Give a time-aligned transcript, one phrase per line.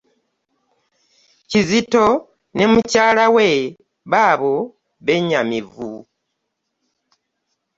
[1.49, 2.05] Kizito
[2.55, 3.47] ne mukyala we
[4.11, 4.53] baabo
[5.05, 5.91] bennyamivu.